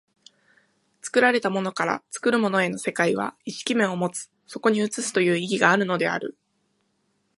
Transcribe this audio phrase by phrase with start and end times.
[1.03, 6.35] 作られたものから作るものへの世界は意識面を有つ、そこに映すという意義があるのである。